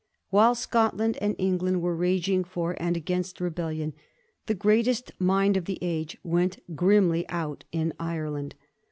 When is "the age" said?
5.65-6.17